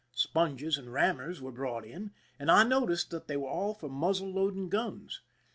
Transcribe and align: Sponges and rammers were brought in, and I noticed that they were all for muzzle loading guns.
Sponges 0.15 0.79
and 0.79 0.91
rammers 0.91 1.43
were 1.43 1.51
brought 1.51 1.85
in, 1.85 2.09
and 2.39 2.49
I 2.49 2.63
noticed 2.63 3.11
that 3.11 3.27
they 3.27 3.37
were 3.37 3.49
all 3.49 3.75
for 3.75 3.87
muzzle 3.87 4.31
loading 4.33 4.67
guns. 4.67 5.21